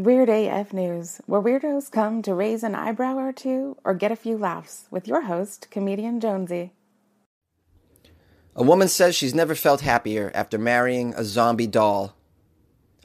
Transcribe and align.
Weird 0.00 0.28
AF 0.28 0.72
News, 0.72 1.20
where 1.26 1.42
weirdos 1.42 1.90
come 1.90 2.22
to 2.22 2.32
raise 2.32 2.62
an 2.62 2.76
eyebrow 2.76 3.16
or 3.16 3.32
two 3.32 3.76
or 3.82 3.94
get 3.94 4.12
a 4.12 4.16
few 4.16 4.38
laughs, 4.38 4.86
with 4.92 5.08
your 5.08 5.22
host, 5.22 5.72
comedian 5.72 6.20
Jonesy. 6.20 6.70
A 8.54 8.62
woman 8.62 8.86
says 8.86 9.16
she's 9.16 9.34
never 9.34 9.56
felt 9.56 9.80
happier 9.80 10.30
after 10.36 10.56
marrying 10.56 11.14
a 11.16 11.24
zombie 11.24 11.66
doll. 11.66 12.14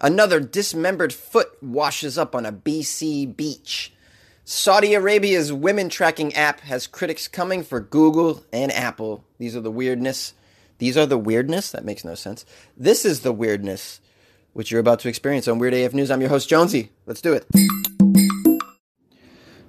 Another 0.02 0.40
dismembered 0.40 1.14
foot 1.14 1.58
washes 1.64 2.16
up 2.16 2.36
on 2.36 2.46
a 2.46 2.54
BC 2.54 3.36
beach. 3.36 3.92
Saudi 4.46 4.94
Arabia's 4.94 5.52
women 5.52 5.90
tracking 5.90 6.32
app 6.36 6.60
has 6.60 6.86
critics 6.86 7.28
coming 7.28 7.64
for 7.64 7.80
Google 7.80 8.46
and 8.54 8.72
Apple. 8.72 9.26
These 9.40 9.56
are 9.56 9.62
the 9.62 9.72
weirdness. 9.72 10.36
These 10.78 10.96
are 10.96 11.08
the 11.08 11.18
weirdness? 11.18 11.72
That 11.72 11.86
makes 11.86 12.06
no 12.06 12.14
sense. 12.14 12.46
This 12.78 13.04
is 13.04 13.22
the 13.22 13.34
weirdness 13.34 14.00
which 14.54 14.72
you're 14.72 14.80
about 14.80 15.00
to 15.00 15.10
experience 15.10 15.48
on 15.48 15.60
Weird 15.60 15.74
AF 15.74 15.94
News. 15.94 16.12
I'm 16.12 16.22
your 16.22 16.30
host, 16.30 16.48
Jonesy. 16.48 16.92
Let's 17.06 17.22
do 17.22 17.34
it. 17.34 17.46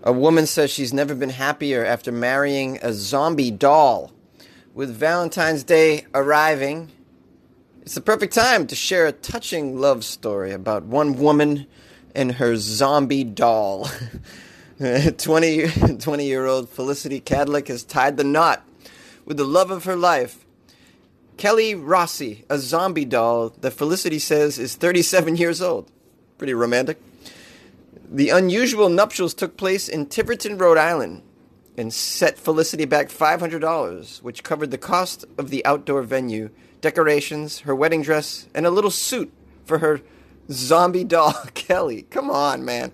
A 0.02 0.12
woman 0.12 0.46
says 0.46 0.70
she's 0.70 0.92
never 0.92 1.14
been 1.14 1.30
happier 1.30 1.84
after 1.84 2.12
marrying 2.12 2.78
a 2.82 2.92
zombie 2.92 3.50
doll. 3.50 4.12
With 4.74 4.94
Valentine's 4.94 5.64
Day 5.64 6.04
arriving, 6.12 6.90
it's 7.80 7.94
the 7.94 8.02
perfect 8.02 8.34
time 8.34 8.66
to 8.66 8.74
share 8.74 9.06
a 9.06 9.12
touching 9.12 9.78
love 9.78 10.04
story 10.04 10.52
about 10.52 10.84
one 10.84 11.16
woman 11.18 11.66
and 12.14 12.32
her 12.32 12.56
zombie 12.56 13.24
doll. 13.24 13.88
20, 14.78 15.96
20 15.98 16.26
year 16.26 16.46
old 16.46 16.68
Felicity 16.68 17.20
Cadlick 17.20 17.68
has 17.68 17.84
tied 17.84 18.16
the 18.16 18.24
knot 18.24 18.66
with 19.24 19.36
the 19.36 19.44
love 19.44 19.70
of 19.70 19.84
her 19.84 19.96
life 19.96 20.43
Kelly 21.36 21.74
Rossi, 21.74 22.44
a 22.48 22.58
zombie 22.58 23.04
doll 23.04 23.50
that 23.60 23.72
Felicity 23.72 24.18
says 24.18 24.58
is 24.58 24.76
37 24.76 25.36
years 25.36 25.60
old. 25.60 25.90
Pretty 26.38 26.54
romantic. 26.54 27.00
The 28.08 28.28
unusual 28.28 28.88
nuptials 28.88 29.34
took 29.34 29.56
place 29.56 29.88
in 29.88 30.06
Tiverton, 30.06 30.58
Rhode 30.58 30.78
Island, 30.78 31.22
and 31.76 31.92
set 31.92 32.38
Felicity 32.38 32.84
back 32.84 33.08
$500, 33.08 34.22
which 34.22 34.42
covered 34.42 34.70
the 34.70 34.78
cost 34.78 35.24
of 35.36 35.50
the 35.50 35.64
outdoor 35.66 36.02
venue, 36.02 36.50
decorations, 36.80 37.60
her 37.60 37.74
wedding 37.74 38.02
dress, 38.02 38.48
and 38.54 38.66
a 38.66 38.70
little 38.70 38.90
suit 38.90 39.32
for 39.64 39.78
her 39.78 40.00
zombie 40.50 41.04
doll, 41.04 41.34
Kelly. 41.54 42.02
Come 42.02 42.30
on, 42.30 42.64
man. 42.64 42.92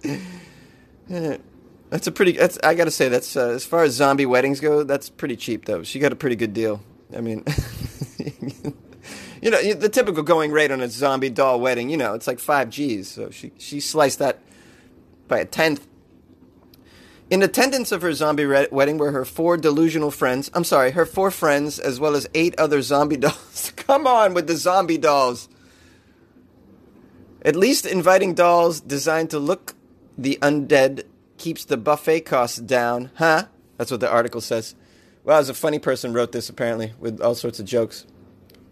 That's 1.91 2.07
a 2.07 2.13
pretty. 2.13 2.33
That's 2.33 2.59
I 2.63 2.75
gotta 2.75 2.93
say. 2.93 3.09
That's 3.09 3.37
uh, 3.37 3.49
as 3.49 3.65
far 3.65 3.83
as 3.83 3.95
zombie 3.95 4.27
weddings 4.27 4.61
go. 4.61 4.85
That's 4.85 5.11
pretty 5.11 5.37
cheap, 5.37 5.65
though. 5.65 5.83
She 5.83 5.99
got 5.99 6.13
a 6.13 6.17
pretty 6.17 6.37
good 6.37 6.55
deal. 6.55 6.81
I 7.15 7.21
mean, 7.21 7.45
you 9.43 9.51
know, 9.51 9.75
the 9.75 9.89
typical 9.89 10.23
going 10.23 10.53
rate 10.53 10.71
on 10.71 10.81
a 10.81 10.89
zombie 10.89 11.31
doll 11.31 11.61
wedding, 11.61 11.91
you 11.91 11.97
know, 11.97 12.15
it's 12.15 12.27
like 12.27 12.39
five 12.39 12.71
G's. 12.71 13.09
So 13.09 13.31
she, 13.31 13.53
she 13.59 13.81
sliced 13.81 14.19
that 14.19 14.41
by 15.29 15.39
a 15.39 15.45
tenth. 15.45 15.87
In 17.31 17.43
attendance 17.43 17.93
of 17.93 18.03
her 18.03 18.13
zombie 18.13 18.45
re- 18.45 18.67
wedding 18.73 18.99
were 18.99 19.13
her 19.13 19.25
four 19.25 19.57
delusional 19.57 20.11
friends. 20.11 20.51
I'm 20.53 20.65
sorry, 20.65 20.91
her 20.91 21.07
four 21.07 21.31
friends, 21.31 21.79
as 21.79 22.01
well 22.01 22.17
as 22.17 22.29
eight 22.35 22.59
other 22.59 22.83
zombie 22.83 23.17
dolls. 23.19 23.73
Come 23.77 24.07
on 24.07 24.35
with 24.35 24.47
the 24.49 24.57
zombie 24.57 24.99
dolls. 24.99 25.49
At 27.43 27.57
least 27.57 27.87
inviting 27.87 28.35
dolls 28.35 28.81
designed 28.81 29.31
to 29.31 29.39
look 29.39 29.75
the 30.19 30.39
undead 30.43 31.05
keeps 31.39 31.65
the 31.65 31.79
buffet 31.79 32.21
costs 32.21 32.59
down, 32.59 33.11
huh? 33.15 33.45
That's 33.79 33.91
what 33.91 34.01
the 34.01 34.11
article 34.11 34.43
says. 34.43 34.75
Well, 35.25 35.39
as 35.39 35.49
a 35.49 35.55
funny 35.55 35.79
person 35.79 36.13
wrote 36.13 36.33
this 36.33 36.49
apparently 36.49 36.93
with 36.99 37.21
all 37.21 37.35
sorts 37.35 37.61
of 37.61 37.67
jokes. 37.67 38.07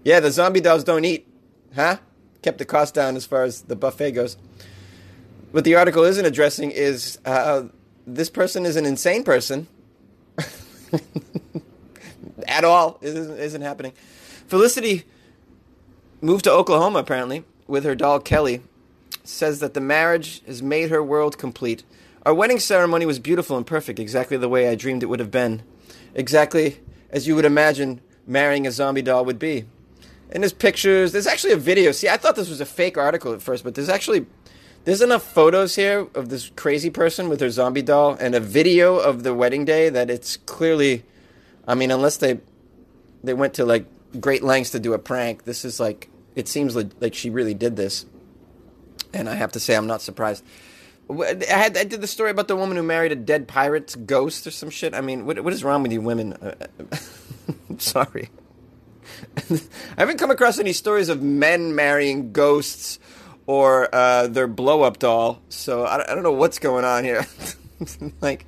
Yeah, 0.05 0.21
the 0.21 0.31
zombie 0.31 0.61
dolls 0.61 0.85
don't 0.85 1.05
eat, 1.05 1.27
huh? 1.75 1.99
Kept 2.43 2.59
the 2.59 2.65
cost 2.65 2.95
down 2.95 3.17
as 3.17 3.27
far 3.27 3.43
as 3.43 3.63
the 3.63 3.77
buffet 3.77 4.13
goes. 4.13 4.37
What 5.51 5.65
the 5.65 5.75
article 5.75 6.05
isn't 6.05 6.25
addressing 6.25 6.71
is 6.71 7.19
uh, 7.25 7.65
this 8.07 8.31
person 8.31 8.65
is 8.65 8.77
an 8.77 8.87
insane 8.87 9.25
person. 9.25 9.67
At 12.49 12.65
all, 12.65 12.99
it 13.03 13.09
isn't, 13.09 13.39
isn't 13.39 13.63
happening. 13.63 13.93
Felicity 14.47 15.05
moved 16.21 16.45
to 16.45 16.53
Oklahoma 16.53 17.01
apparently 17.01 17.45
with 17.67 17.85
her 17.85 17.95
doll 17.95 18.21
Kelly. 18.21 18.63
Says 19.25 19.61
that 19.61 19.75
the 19.75 19.81
marriage 19.81 20.43
has 20.47 20.63
made 20.63 20.91
her 20.91 21.03
world 21.03 21.37
complete. 21.37 21.83
Our 22.25 22.33
wedding 22.33 22.59
ceremony 22.59 23.05
was 23.05 23.19
beautiful 23.19 23.59
and 23.59 23.67
perfect, 23.67 23.99
exactly 23.99 24.39
the 24.39 24.49
way 24.49 24.69
I 24.69 24.75
dreamed 24.75 25.03
it 25.03 25.07
would 25.07 25.21
have 25.21 25.31
been 25.31 25.63
exactly 26.15 26.81
as 27.11 27.27
you 27.27 27.35
would 27.35 27.45
imagine 27.45 28.01
marrying 28.27 28.67
a 28.67 28.71
zombie 28.71 29.03
doll 29.03 29.25
would 29.25 29.39
be. 29.39 29.65
And 30.31 30.43
there's 30.43 30.53
pictures. 30.53 31.13
There's 31.13 31.27
actually 31.27 31.55
a 31.55 31.57
video. 31.59 31.91
See, 31.93 32.09
I 32.09 32.19
thought 32.19 32.37
this 32.37 32.51
was 32.51 32.61
a 32.61 32.67
fake 32.67 32.99
article 32.99 33.33
at 33.33 33.41
first, 33.41 33.65
but 33.65 33.75
there's 33.75 33.89
actually 33.89 34.27
there's 34.85 35.01
enough 35.01 35.23
photos 35.23 35.75
here 35.75 36.07
of 36.15 36.29
this 36.29 36.51
crazy 36.55 36.91
person 36.91 37.29
with 37.29 37.41
her 37.41 37.51
zombie 37.51 37.83
doll 37.83 38.17
and 38.21 38.35
a 38.35 38.41
video 38.41 38.97
of 38.97 39.23
the 39.23 39.35
wedding 39.35 39.65
day 39.65 39.89
that 39.89 40.11
it's 40.11 40.37
clearly. 40.37 41.05
I 41.67 41.75
mean, 41.75 41.91
unless 41.91 42.19
they 42.19 42.41
they 43.25 43.35
went 43.35 43.55
to 43.55 43.65
like 43.65 43.87
great 44.21 44.43
lengths 44.43 44.71
to 44.71 44.79
do 44.79 44.93
a 44.93 44.99
prank, 44.99 45.45
this 45.45 45.65
is 45.65 45.81
like 45.81 46.11
it 46.35 46.47
seems 46.47 46.77
like, 46.77 46.89
like 47.01 47.15
she 47.15 47.31
really 47.31 47.55
did 47.55 47.77
this. 47.77 48.07
And 49.13 49.29
I 49.29 49.35
have 49.35 49.53
to 49.53 49.61
say, 49.61 49.75
I'm 49.75 49.87
not 49.87 50.03
surprised. 50.03 50.45
I 51.11 51.45
had 51.49 51.77
I 51.77 51.85
did 51.85 52.01
the 52.01 52.07
story 52.07 52.31
about 52.31 52.49
the 52.49 52.57
woman 52.57 52.77
who 52.77 52.83
married 52.83 53.13
a 53.13 53.17
dead 53.17 53.49
pirate's 53.49 53.95
ghost 53.95 54.47
or 54.47 54.51
some 54.51 54.71
shit. 54.71 54.95
I 54.95 55.01
mean, 55.01 55.25
what 55.25 55.43
what 55.43 55.53
is 55.53 55.65
wrong 55.65 55.83
with 55.83 55.93
you 55.93 56.01
women? 56.01 56.35
Uh, 56.35 56.55
sorry. 57.79 58.31
I 59.51 59.61
haven't 59.97 60.19
come 60.19 60.31
across 60.31 60.59
any 60.59 60.73
stories 60.73 61.09
of 61.09 61.23
men 61.23 61.75
marrying 61.75 62.33
ghosts 62.33 62.99
or 63.47 63.93
uh, 63.95 64.27
their 64.27 64.47
blow 64.47 64.83
up 64.83 64.99
doll, 64.99 65.41
so 65.49 65.85
I, 65.85 66.03
I 66.11 66.15
don't 66.15 66.23
know 66.23 66.33
what's 66.33 66.59
going 66.59 66.85
on 66.85 67.05
here. 67.05 67.27
like, 68.21 68.45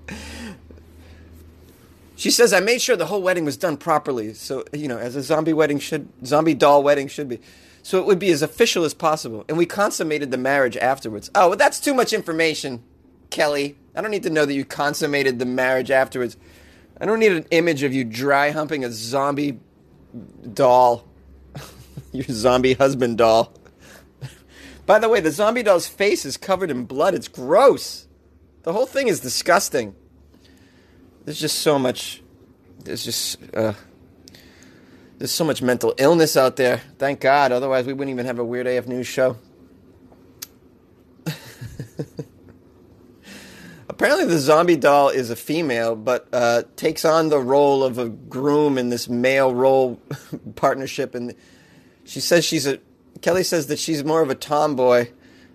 she 2.16 2.31
says, 2.31 2.53
I 2.53 2.60
made 2.60 2.82
sure 2.82 2.97
the 2.97 3.06
whole 3.06 3.22
wedding 3.22 3.47
was 3.47 3.56
done 3.56 3.78
properly, 3.78 4.34
so 4.34 4.65
you 4.75 4.88
know, 4.88 4.98
as 4.98 5.16
a 5.16 5.22
zombie 5.22 5.54
wedding 5.54 5.78
should, 5.78 6.09
zombie 6.27 6.54
doll 6.54 6.82
wedding 6.82 7.09
should 7.09 7.31
be 7.31 7.41
so 7.82 7.98
it 7.98 8.06
would 8.06 8.18
be 8.18 8.30
as 8.30 8.42
official 8.42 8.84
as 8.84 8.94
possible. 8.94 9.44
And 9.48 9.56
we 9.56 9.66
consummated 9.66 10.30
the 10.30 10.38
marriage 10.38 10.76
afterwards. 10.76 11.30
Oh, 11.34 11.48
well, 11.48 11.56
that's 11.56 11.80
too 11.80 11.94
much 11.94 12.12
information, 12.12 12.82
Kelly. 13.30 13.76
I 13.94 14.02
don't 14.02 14.10
need 14.10 14.22
to 14.24 14.30
know 14.30 14.44
that 14.44 14.54
you 14.54 14.64
consummated 14.64 15.38
the 15.38 15.46
marriage 15.46 15.91
afterwards. 15.91 16.36
I 17.00 17.06
don't 17.06 17.18
need 17.18 17.32
an 17.32 17.46
image 17.50 17.82
of 17.82 17.94
you 17.94 18.04
dry 18.04 18.50
humping 18.50 18.84
a 18.84 18.92
zombie 18.92 19.58
doll, 20.52 21.08
your 22.12 22.26
zombie 22.30 22.74
husband 22.74 23.18
doll. 23.18 23.54
By 24.86 24.98
the 24.98 25.08
way, 25.08 25.20
the 25.20 25.30
zombie 25.30 25.62
doll's 25.62 25.88
face 25.88 26.24
is 26.24 26.36
covered 26.36 26.70
in 26.70 26.84
blood. 26.84 27.14
It's 27.14 27.28
gross. 27.28 28.06
The 28.62 28.72
whole 28.74 28.86
thing 28.86 29.08
is 29.08 29.20
disgusting. 29.20 29.94
There's 31.24 31.41
just 31.41 31.60
so 31.60 31.78
much. 31.78 32.22
There's 32.84 33.04
just. 33.04 33.38
Uh, 33.54 33.72
there's 35.20 35.31
so 35.31 35.44
much 35.44 35.60
mental 35.60 35.94
illness 35.98 36.34
out 36.34 36.56
there. 36.56 36.81
Thank 36.97 37.20
God. 37.20 37.53
Otherwise, 37.53 37.84
we 37.86 37.92
wouldn't 37.92 38.14
even 38.14 38.25
have 38.25 38.38
a 38.38 38.44
Weird 38.44 38.66
AF 38.66 38.86
News 38.86 39.06
show. 39.06 39.36
Apparently, 43.91 44.25
the 44.25 44.38
zombie 44.38 44.76
doll 44.76 45.10
is 45.10 45.28
a 45.28 45.36
female, 45.36 45.94
but 45.94 46.26
uh, 46.32 46.62
takes 46.75 47.04
on 47.04 47.28
the 47.28 47.38
role 47.38 47.84
of 47.84 47.98
a 47.98 48.09
groom 48.09 48.78
in 48.78 48.88
this 48.88 49.10
male 49.10 49.54
role 49.54 50.00
partnership. 50.56 51.14
And 51.14 51.34
she 52.04 52.20
says 52.20 52.42
she's 52.42 52.66
a. 52.66 52.78
Kelly 53.20 53.42
says 53.42 53.66
that 53.66 53.78
she's 53.78 54.03
more 54.03 54.22
of 54.22 54.30
a 54.30 54.34
tomboy, 54.34 55.10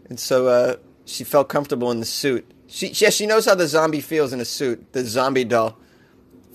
and 0.08 0.20
so 0.20 0.46
uh, 0.46 0.75
she 1.06 1.24
felt 1.24 1.50
comfortable 1.50 1.90
in 1.90 2.00
the 2.00 2.06
suit. 2.06 2.46
She, 2.68 2.90
yeah, 2.90 3.09
she 3.09 3.25
knows 3.25 3.48
how 3.48 3.56
the 3.56 3.68
zombie 3.68 4.02
feels 4.02 4.31
in 4.31 4.40
a 4.40 4.46
suit. 4.46 4.94
The 4.94 5.04
zombie 5.04 5.44
doll. 5.44 5.80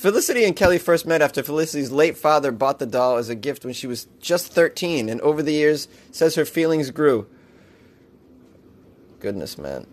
Felicity 0.01 0.45
and 0.45 0.57
Kelly 0.57 0.79
first 0.79 1.07
met 1.07 1.21
after 1.21 1.43
Felicity's 1.43 1.91
late 1.91 2.17
father 2.17 2.51
bought 2.51 2.79
the 2.79 2.87
doll 2.87 3.19
as 3.19 3.29
a 3.29 3.35
gift 3.35 3.67
when 3.67 3.75
she 3.75 3.87
was 3.87 4.07
just 4.19 4.51
13, 4.51 5.11
and 5.11 5.21
over 5.21 5.43
the 5.43 5.53
years 5.53 5.89
says 6.11 6.37
her 6.37 6.47
feelings 6.47 6.91
grew. 6.91 7.27
Goodness, 9.19 9.59
man. 9.59 9.87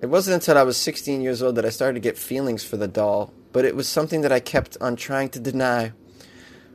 It 0.00 0.06
wasn't 0.06 0.36
until 0.36 0.56
I 0.56 0.62
was 0.62 0.78
16 0.78 1.20
years 1.20 1.42
old 1.42 1.56
that 1.56 1.66
I 1.66 1.68
started 1.68 1.96
to 1.96 2.00
get 2.00 2.16
feelings 2.16 2.64
for 2.64 2.78
the 2.78 2.88
doll, 2.88 3.30
but 3.52 3.66
it 3.66 3.76
was 3.76 3.86
something 3.86 4.22
that 4.22 4.32
I 4.32 4.40
kept 4.40 4.78
on 4.80 4.96
trying 4.96 5.28
to 5.28 5.38
deny. 5.38 5.92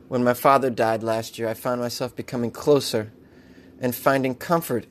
When 0.06 0.22
my 0.22 0.32
father 0.32 0.70
died 0.70 1.02
last 1.02 1.40
year, 1.40 1.48
I 1.48 1.54
found 1.54 1.80
myself 1.80 2.14
becoming 2.14 2.52
closer 2.52 3.10
and 3.80 3.92
finding 3.92 4.36
comfort 4.36 4.86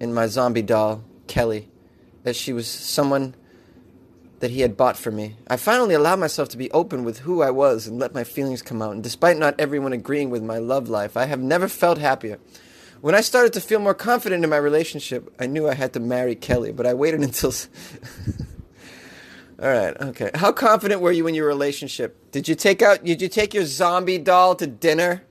in 0.00 0.14
my 0.14 0.26
zombie 0.26 0.62
doll, 0.62 1.04
Kelly, 1.26 1.68
that 2.22 2.34
she 2.34 2.54
was 2.54 2.66
someone 2.66 3.34
that 4.44 4.50
he 4.50 4.60
had 4.60 4.76
bought 4.76 4.98
for 4.98 5.10
me. 5.10 5.36
I 5.48 5.56
finally 5.56 5.94
allowed 5.94 6.18
myself 6.18 6.50
to 6.50 6.58
be 6.58 6.70
open 6.72 7.02
with 7.02 7.20
who 7.20 7.40
I 7.40 7.50
was 7.50 7.86
and 7.86 7.98
let 7.98 8.12
my 8.12 8.24
feelings 8.24 8.60
come 8.60 8.82
out. 8.82 8.92
And 8.92 9.02
despite 9.02 9.38
not 9.38 9.54
everyone 9.58 9.94
agreeing 9.94 10.28
with 10.28 10.42
my 10.42 10.58
love 10.58 10.86
life, 10.86 11.16
I 11.16 11.24
have 11.24 11.40
never 11.40 11.66
felt 11.66 11.96
happier. 11.96 12.38
When 13.00 13.14
I 13.14 13.22
started 13.22 13.54
to 13.54 13.62
feel 13.62 13.80
more 13.80 13.94
confident 13.94 14.44
in 14.44 14.50
my 14.50 14.58
relationship, 14.58 15.34
I 15.40 15.46
knew 15.46 15.66
I 15.66 15.72
had 15.72 15.94
to 15.94 16.00
marry 16.00 16.34
Kelly, 16.34 16.72
but 16.72 16.84
I 16.86 16.92
waited 16.92 17.20
until. 17.22 17.54
All 19.62 19.70
right, 19.70 19.98
okay. 19.98 20.30
How 20.34 20.52
confident 20.52 21.00
were 21.00 21.12
you 21.12 21.26
in 21.26 21.34
your 21.34 21.46
relationship? 21.46 22.30
Did 22.30 22.46
you 22.46 22.54
take 22.54 22.82
out? 22.82 23.02
Did 23.02 23.22
you 23.22 23.28
take 23.28 23.54
your 23.54 23.64
zombie 23.64 24.18
doll 24.18 24.56
to 24.56 24.66
dinner? 24.66 25.22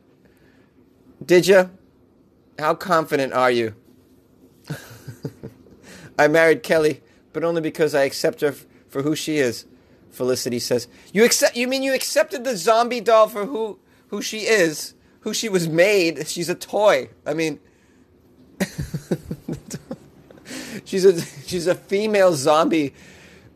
Did 1.24 1.46
you? 1.46 1.70
How 2.58 2.74
confident 2.74 3.32
are 3.32 3.52
you? 3.52 3.76
I 6.18 6.28
married 6.28 6.64
Kelly, 6.64 7.02
but 7.32 7.44
only 7.44 7.62
because 7.62 7.94
I 7.94 8.06
accept 8.06 8.42
her 8.42 8.56
for 8.94 9.02
who 9.02 9.16
she 9.16 9.38
is. 9.38 9.66
Felicity 10.12 10.60
says, 10.60 10.88
"You 11.12 11.26
accept? 11.26 11.58
You 11.58 11.68
mean 11.68 11.82
you 11.82 11.94
accepted 11.94 12.44
the 12.44 12.56
zombie 12.56 13.02
doll 13.02 13.28
for 13.28 13.46
who 13.46 13.80
who 14.08 14.22
she 14.22 14.42
is, 14.42 14.94
who 15.22 15.34
she 15.34 15.50
was 15.50 15.68
made? 15.68 16.28
She's 16.28 16.50
a 16.50 16.56
toy. 16.56 17.10
I 17.26 17.34
mean, 17.34 17.60
she's 20.86 21.04
a 21.04 21.20
she's 21.48 21.66
a 21.66 21.74
female 21.74 22.34
zombie 22.34 22.94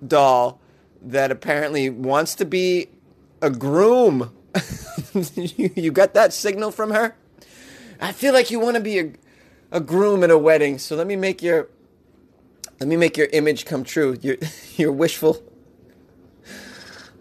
doll 0.05 0.59
that 1.03 1.29
apparently 1.29 1.91
wants 1.91 2.33
to 2.35 2.45
be 2.45 2.87
a 3.39 3.51
groom. 3.51 4.31
you, 5.35 5.69
you 5.75 5.91
got 5.91 6.15
that 6.15 6.33
signal 6.33 6.71
from 6.71 6.89
her? 6.89 7.15
I 8.01 8.11
feel 8.11 8.33
like 8.33 8.49
you 8.49 8.59
want 8.59 8.75
to 8.77 8.81
be 8.81 8.97
a 8.99 9.11
a 9.71 9.79
groom 9.79 10.23
at 10.23 10.31
a 10.31 10.37
wedding. 10.37 10.79
So 10.79 10.95
let 10.95 11.05
me 11.05 11.15
make 11.15 11.43
your 11.43 11.69
let 12.79 12.87
me 12.87 12.95
make 12.95 13.17
your 13.17 13.27
image 13.27 13.65
come 13.65 13.83
true. 13.83 14.17
Your 14.21 14.37
your 14.77 14.91
wishful 14.91 15.43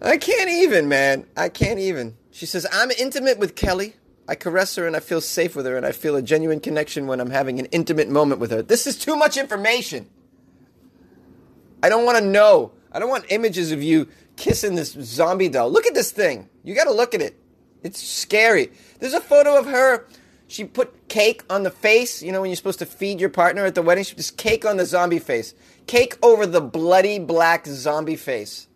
I 0.01 0.17
can't 0.17 0.49
even, 0.49 0.87
man. 0.87 1.25
I 1.35 1.49
can't 1.49 1.79
even. 1.79 2.17
She 2.31 2.45
says, 2.45 2.67
I'm 2.71 2.91
intimate 2.91 3.39
with 3.39 3.55
Kelly. 3.55 3.95
I 4.27 4.35
caress 4.35 4.75
her 4.75 4.85
and 4.85 4.95
I 4.95 4.99
feel 4.99 5.21
safe 5.21 5.55
with 5.55 5.65
her 5.65 5.77
and 5.77 5.85
I 5.85 5.91
feel 5.91 6.15
a 6.15 6.21
genuine 6.21 6.59
connection 6.59 7.07
when 7.07 7.19
I'm 7.19 7.31
having 7.31 7.59
an 7.59 7.65
intimate 7.67 8.09
moment 8.09 8.39
with 8.39 8.51
her. 8.51 8.61
This 8.61 8.85
is 8.85 8.97
too 8.97 9.15
much 9.15 9.37
information. 9.37 10.07
I 11.81 11.89
don't 11.89 12.05
want 12.05 12.17
to 12.17 12.23
know. 12.23 12.73
I 12.91 12.99
don't 12.99 13.09
want 13.09 13.25
images 13.29 13.71
of 13.71 13.81
you 13.81 14.07
kissing 14.35 14.75
this 14.75 14.91
zombie 14.91 15.49
doll. 15.49 15.71
Look 15.71 15.87
at 15.87 15.93
this 15.93 16.11
thing. 16.11 16.49
You 16.63 16.75
got 16.75 16.83
to 16.85 16.93
look 16.93 17.15
at 17.15 17.21
it. 17.21 17.39
It's 17.83 18.01
scary. 18.01 18.71
There's 18.99 19.13
a 19.13 19.21
photo 19.21 19.57
of 19.57 19.65
her. 19.67 20.05
She 20.47 20.63
put 20.63 21.09
cake 21.09 21.43
on 21.49 21.63
the 21.63 21.71
face. 21.71 22.23
You 22.23 22.31
know 22.31 22.41
when 22.41 22.49
you're 22.49 22.55
supposed 22.55 22.79
to 22.79 22.85
feed 22.85 23.19
your 23.19 23.29
partner 23.29 23.65
at 23.65 23.75
the 23.75 23.81
wedding? 23.81 24.03
She 24.03 24.15
just 24.15 24.37
cake 24.37 24.65
on 24.65 24.77
the 24.77 24.85
zombie 24.85 25.19
face. 25.19 25.53
Cake 25.87 26.17
over 26.23 26.45
the 26.45 26.61
bloody 26.61 27.19
black 27.19 27.65
zombie 27.65 28.15
face. 28.15 28.67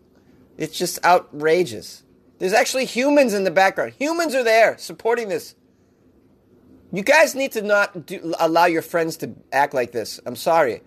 It's 0.57 0.77
just 0.77 1.03
outrageous. 1.05 2.03
There's 2.39 2.53
actually 2.53 2.85
humans 2.85 3.33
in 3.33 3.43
the 3.43 3.51
background. 3.51 3.93
Humans 3.99 4.35
are 4.35 4.43
there 4.43 4.77
supporting 4.77 5.29
this. 5.29 5.55
You 6.91 7.03
guys 7.03 7.35
need 7.35 7.53
to 7.53 7.61
not 7.61 8.05
do, 8.05 8.33
allow 8.39 8.65
your 8.65 8.81
friends 8.81 9.17
to 9.17 9.33
act 9.53 9.73
like 9.73 9.91
this. 9.91 10.19
I'm 10.25 10.35
sorry. 10.35 10.81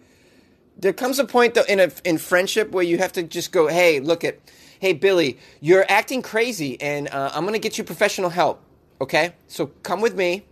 There 0.77 0.93
comes 0.93 1.19
a 1.19 1.25
point 1.25 1.55
though 1.55 1.65
in 1.69 1.81
a 1.81 1.91
in 2.05 2.19
friendship 2.19 2.73
where 2.73 2.85
you 2.85 2.99
have 2.99 3.13
to 3.13 3.23
just 3.23 3.53
go, 3.53 3.69
"Hey, 3.69 4.01
look 4.01 4.25
at, 4.25 4.39
hey 4.81 4.93
Billy, 4.93 5.39
you're 5.61 5.87
acting 5.89 6.21
crazy, 6.21 6.79
and 6.81 7.09
uh, 7.09 7.31
I'm 7.33 7.45
gonna 7.45 7.59
get 7.59 7.79
you 7.79 7.85
professional 7.85 8.29
help. 8.29 8.61
Okay, 9.01 9.35
so 9.47 9.69
come 9.83 10.01
with 10.01 10.15
me. 10.15 10.45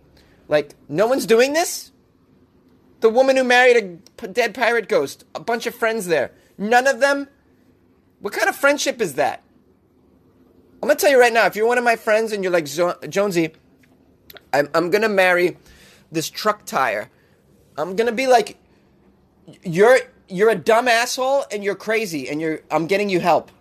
Like 0.47 0.75
no 0.89 1.07
one's 1.07 1.25
doing 1.25 1.53
this. 1.53 1.91
The 2.99 3.09
woman 3.09 3.35
who 3.35 3.43
married 3.43 3.99
a 4.21 4.27
dead 4.27 4.53
pirate 4.53 4.87
ghost, 4.87 5.25
a 5.35 5.39
bunch 5.39 5.65
of 5.65 5.75
friends 5.75 6.07
there. 6.07 6.31
None 6.57 6.87
of 6.87 6.99
them 6.99 7.27
what 8.23 8.31
kind 8.31 8.47
of 8.47 8.55
friendship 8.55 9.01
is 9.01 9.15
that? 9.15 9.43
I'm 10.81 10.87
gonna 10.87 10.95
tell 10.95 11.11
you 11.11 11.19
right 11.19 11.33
now. 11.33 11.45
If 11.45 11.57
you're 11.57 11.67
one 11.67 11.77
of 11.77 11.83
my 11.83 11.97
friends 11.97 12.31
and 12.31 12.41
you're 12.41 12.53
like 12.53 12.67
Jonesy, 13.09 13.51
I'm, 14.53 14.69
I'm 14.73 14.89
gonna 14.91 15.09
marry 15.09 15.57
this 16.09 16.29
truck 16.29 16.65
tire. 16.65 17.09
I'm 17.77 17.97
gonna 17.97 18.13
be 18.13 18.27
like, 18.27 18.57
you're 19.61 19.99
you're 20.29 20.49
a 20.49 20.55
dumb 20.55 20.87
asshole 20.87 21.43
and 21.51 21.65
you're 21.65 21.75
crazy 21.75 22.29
and 22.29 22.39
you're 22.39 22.61
I'm 22.71 22.87
getting 22.87 23.09
you 23.09 23.19
help. 23.19 23.51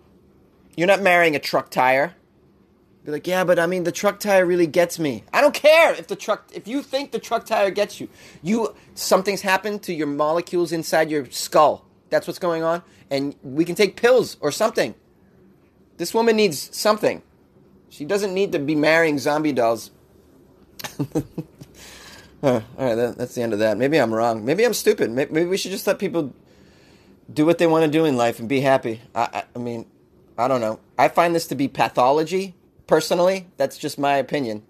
You're 0.77 0.87
not 0.87 1.03
marrying 1.03 1.35
a 1.35 1.41
truck 1.41 1.71
tire. 1.71 2.15
Be 3.05 3.11
like, 3.11 3.27
yeah, 3.27 3.43
but 3.43 3.59
I 3.59 3.67
mean, 3.67 3.83
the 3.83 3.93
truck 3.93 4.21
tire 4.21 4.47
really 4.47 4.69
gets 4.69 4.99
me. 4.99 5.25
I 5.33 5.41
don't 5.41 5.55
care 5.55 5.93
if 5.93 6.07
the 6.07 6.15
truck, 6.15 6.49
if 6.55 6.69
you 6.69 6.83
think 6.83 7.11
the 7.11 7.19
truck 7.19 7.45
tire 7.45 7.71
gets 7.71 8.01
you, 8.01 8.09
you 8.43 8.77
something's 8.95 9.41
happened 9.41 9.83
to 9.85 9.93
your 9.93 10.07
molecules 10.07 10.71
inside 10.71 11.11
your 11.11 11.29
skull. 11.31 11.85
That's 12.11 12.27
what's 12.29 12.39
going 12.39 12.63
on, 12.63 12.83
and 13.11 13.35
we 13.43 13.65
can 13.65 13.75
take 13.75 13.97
pills 13.97 14.37
or 14.41 14.53
something. 14.53 14.95
This 15.97 16.15
woman 16.15 16.37
needs 16.37 16.77
something. 16.77 17.23
She 17.89 18.05
doesn't 18.05 18.33
need 18.33 18.53
to 18.53 18.59
be 18.59 18.75
marrying 18.75 19.19
zombie 19.19 19.53
dolls. 19.53 19.91
all 21.01 22.63
right, 22.79 22.95
that, 22.95 23.15
that's 23.19 23.35
the 23.35 23.43
end 23.43 23.53
of 23.53 23.59
that. 23.59 23.77
Maybe 23.79 23.99
I'm 23.99 24.15
wrong. 24.15 24.45
Maybe 24.45 24.65
I'm 24.65 24.75
stupid. 24.75 25.11
Maybe, 25.11 25.33
maybe 25.33 25.49
we 25.49 25.57
should 25.57 25.73
just 25.73 25.87
let 25.87 25.99
people 25.99 26.33
do 27.33 27.45
what 27.47 27.59
they 27.59 27.67
want 27.67 27.85
to 27.85 27.91
do 27.91 28.05
in 28.05 28.17
life 28.17 28.39
and 28.39 28.49
be 28.49 28.61
happy. 28.61 29.01
I, 29.15 29.23
I, 29.23 29.45
I 29.57 29.59
mean, 29.59 29.87
I 30.39 30.49
don't 30.49 30.61
know. 30.61 30.81
I 30.99 31.09
find 31.09 31.35
this 31.35 31.47
to 31.49 31.55
be 31.55 31.69
pathology, 31.69 32.55
personally. 32.87 33.49
That's 33.57 33.79
just 33.79 33.99
my 33.99 34.17
opinion. 34.17 34.63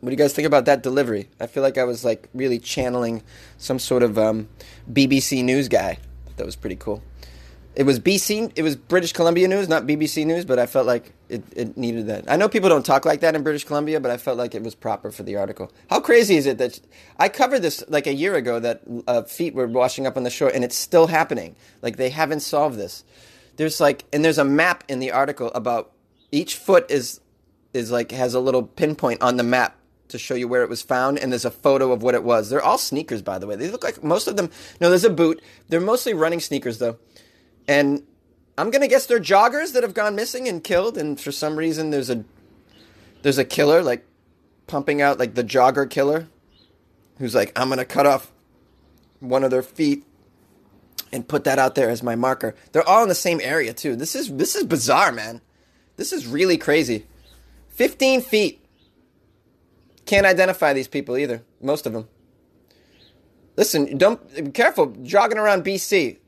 What 0.00 0.08
do 0.08 0.12
you 0.12 0.16
guys 0.16 0.32
think 0.32 0.46
about 0.46 0.64
that 0.64 0.82
delivery? 0.82 1.28
I 1.38 1.46
feel 1.46 1.62
like 1.62 1.76
I 1.76 1.84
was 1.84 2.04
like 2.04 2.28
really 2.32 2.58
channeling 2.58 3.22
some 3.58 3.78
sort 3.78 4.02
of 4.02 4.18
um, 4.18 4.48
BBC 4.90 5.44
News 5.44 5.68
guy. 5.68 5.98
That 6.36 6.46
was 6.46 6.56
pretty 6.56 6.76
cool. 6.76 7.02
It 7.76 7.84
was 7.84 8.00
BC, 8.00 8.52
it 8.56 8.62
was 8.62 8.74
British 8.76 9.12
Columbia 9.12 9.46
News, 9.46 9.68
not 9.68 9.86
BBC 9.86 10.26
News, 10.26 10.44
but 10.44 10.58
I 10.58 10.66
felt 10.66 10.86
like 10.86 11.12
it, 11.28 11.44
it 11.54 11.76
needed 11.76 12.08
that. 12.08 12.24
I 12.28 12.36
know 12.36 12.48
people 12.48 12.68
don't 12.68 12.84
talk 12.84 13.04
like 13.04 13.20
that 13.20 13.36
in 13.36 13.42
British 13.42 13.64
Columbia, 13.64 14.00
but 14.00 14.10
I 14.10 14.16
felt 14.16 14.38
like 14.38 14.54
it 14.54 14.62
was 14.62 14.74
proper 14.74 15.12
for 15.12 15.22
the 15.22 15.36
article. 15.36 15.70
How 15.88 16.00
crazy 16.00 16.36
is 16.36 16.46
it 16.46 16.58
that 16.58 16.80
I 17.18 17.28
covered 17.28 17.60
this 17.60 17.84
like 17.88 18.06
a 18.06 18.14
year 18.14 18.34
ago 18.34 18.58
that 18.58 18.82
uh, 19.06 19.22
feet 19.22 19.54
were 19.54 19.68
washing 19.68 20.06
up 20.06 20.16
on 20.16 20.24
the 20.24 20.30
shore, 20.30 20.50
and 20.52 20.64
it's 20.64 20.76
still 20.76 21.06
happening. 21.06 21.54
Like 21.80 21.96
they 21.96 22.10
haven't 22.10 22.40
solved 22.40 22.76
this. 22.76 23.04
There's 23.56 23.80
like, 23.80 24.04
and 24.12 24.24
there's 24.24 24.38
a 24.38 24.44
map 24.44 24.82
in 24.88 24.98
the 24.98 25.12
article 25.12 25.52
about 25.54 25.92
each 26.32 26.56
foot 26.56 26.90
is 26.90 27.20
is 27.72 27.92
like 27.92 28.10
has 28.10 28.34
a 28.34 28.40
little 28.40 28.64
pinpoint 28.64 29.22
on 29.22 29.36
the 29.36 29.44
map 29.44 29.76
to 30.10 30.18
show 30.18 30.34
you 30.34 30.48
where 30.48 30.62
it 30.62 30.68
was 30.68 30.82
found, 30.82 31.18
and 31.18 31.32
there's 31.32 31.44
a 31.44 31.50
photo 31.50 31.92
of 31.92 32.02
what 32.02 32.14
it 32.14 32.22
was. 32.22 32.50
They're 32.50 32.62
all 32.62 32.78
sneakers, 32.78 33.22
by 33.22 33.38
the 33.38 33.46
way. 33.46 33.56
They 33.56 33.70
look 33.70 33.84
like 33.84 34.04
most 34.04 34.26
of 34.28 34.36
them. 34.36 34.50
No, 34.80 34.88
there's 34.88 35.04
a 35.04 35.10
boot. 35.10 35.42
They're 35.68 35.80
mostly 35.80 36.14
running 36.14 36.40
sneakers, 36.40 36.78
though. 36.78 36.98
And 37.66 38.02
I'm 38.58 38.70
gonna 38.70 38.88
guess 38.88 39.06
they're 39.06 39.20
joggers 39.20 39.72
that 39.72 39.82
have 39.82 39.94
gone 39.94 40.14
missing 40.14 40.46
and 40.46 40.62
killed, 40.62 40.98
and 40.98 41.18
for 41.18 41.32
some 41.32 41.56
reason 41.56 41.90
there's 41.90 42.10
a 42.10 42.24
there's 43.22 43.38
a 43.38 43.44
killer 43.44 43.82
like 43.82 44.04
pumping 44.66 45.00
out 45.00 45.18
like 45.18 45.34
the 45.34 45.44
jogger 45.44 45.88
killer, 45.88 46.28
who's 47.18 47.34
like, 47.34 47.58
I'm 47.58 47.68
gonna 47.68 47.84
cut 47.84 48.06
off 48.06 48.32
one 49.20 49.44
of 49.44 49.50
their 49.50 49.62
feet 49.62 50.04
and 51.12 51.26
put 51.26 51.44
that 51.44 51.58
out 51.58 51.74
there 51.74 51.90
as 51.90 52.02
my 52.02 52.16
marker. 52.16 52.54
They're 52.72 52.86
all 52.86 53.02
in 53.02 53.08
the 53.08 53.14
same 53.14 53.40
area 53.42 53.72
too. 53.72 53.96
This 53.96 54.14
is 54.14 54.34
this 54.34 54.54
is 54.54 54.64
bizarre, 54.64 55.12
man. 55.12 55.40
This 55.96 56.12
is 56.12 56.26
really 56.26 56.56
crazy. 56.56 57.06
15 57.70 58.20
feet. 58.20 58.59
Can't 60.10 60.26
identify 60.26 60.72
these 60.74 60.88
people 60.88 61.18
either. 61.18 61.44
Most 61.62 61.86
of 61.86 61.94
them. 61.94 62.08
Listen, 63.56 63.98
don't 63.98 64.20
be 64.34 64.50
careful 64.52 64.86
jogging 65.04 65.38
around 65.38 65.64
BC. 65.64 66.18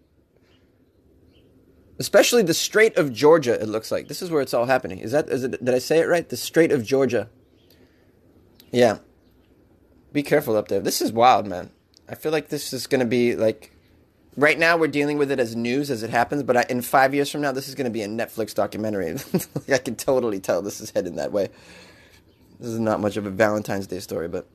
especially 1.99 2.43
the 2.43 2.55
Strait 2.55 2.97
of 2.99 3.13
Georgia. 3.13 3.61
It 3.61 3.69
looks 3.69 3.93
like 3.93 4.09
this 4.09 4.23
is 4.23 4.31
where 4.31 4.43
it's 4.43 4.55
all 4.55 4.67
happening. 4.67 5.01
Is 5.01 5.13
that 5.13 5.29
is 5.31 5.45
it? 5.45 5.65
Did 5.65 5.75
I 5.75 5.79
say 5.79 6.01
it 6.01 6.09
right? 6.09 6.29
The 6.29 6.37
Strait 6.37 6.73
of 6.73 6.85
Georgia. 6.85 7.31
Yeah. 8.73 8.99
Be 10.13 10.23
careful 10.23 10.57
up 10.57 10.69
there. 10.69 10.81
This 10.81 11.03
is 11.03 11.13
wild, 11.13 11.47
man. 11.47 11.71
I 12.09 12.17
feel 12.17 12.33
like 12.33 12.49
this 12.49 12.73
is 12.73 12.87
going 12.87 13.01
to 13.01 13.07
be 13.07 13.37
like. 13.37 13.73
Right 14.37 14.59
now, 14.59 14.79
we're 14.79 14.89
dealing 14.89 15.19
with 15.19 15.31
it 15.33 15.41
as 15.41 15.57
news 15.57 15.91
as 15.91 16.03
it 16.03 16.11
happens, 16.11 16.43
but 16.43 16.57
I, 16.57 16.67
in 16.71 16.83
five 16.83 17.15
years 17.15 17.31
from 17.31 17.43
now, 17.43 17.53
this 17.53 17.69
is 17.69 17.75
going 17.75 17.87
to 17.87 17.91
be 17.91 18.03
a 18.03 18.09
Netflix 18.09 18.55
documentary. 18.55 19.17
I 19.75 19.79
can 19.79 19.97
totally 19.97 20.41
tell 20.41 20.63
this 20.63 20.81
is 20.81 20.91
heading 20.91 21.17
that 21.17 21.33
way. 21.33 21.51
This 22.63 22.71
is 22.71 22.79
not 22.79 23.01
much 23.01 23.17
of 23.17 23.27
a 23.27 23.31
Valentine's 23.31 23.89
Day 23.89 23.99
story, 23.99 24.29
but 24.29 24.47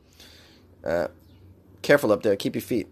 uh, 0.81 1.09
careful 1.81 2.13
up 2.13 2.23
there. 2.23 2.37
Keep 2.37 2.55
your 2.55 2.61
feet. 2.61 2.87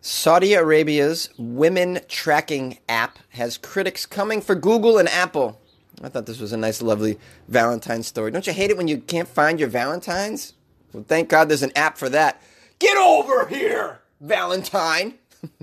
Saudi 0.00 0.54
Arabia's 0.54 1.28
women 1.36 2.00
tracking 2.08 2.78
app 2.88 3.18
has 3.30 3.58
critics 3.58 4.06
coming 4.06 4.40
for 4.40 4.54
Google 4.54 4.96
and 4.96 5.10
Apple. 5.10 5.60
I 6.02 6.08
thought 6.08 6.24
this 6.24 6.40
was 6.40 6.54
a 6.54 6.56
nice, 6.56 6.80
lovely 6.80 7.18
Valentine's 7.48 8.06
story. 8.06 8.30
Don't 8.30 8.46
you 8.46 8.54
hate 8.54 8.70
it 8.70 8.78
when 8.78 8.88
you 8.88 8.96
can't 8.96 9.28
find 9.28 9.60
your 9.60 9.68
Valentines? 9.68 10.54
Well, 10.94 11.04
thank 11.06 11.28
God 11.28 11.50
there's 11.50 11.62
an 11.62 11.72
app 11.76 11.98
for 11.98 12.08
that. 12.08 12.40
Get 12.78 12.96
over 12.96 13.46
here, 13.46 14.00
Valentine. 14.22 15.18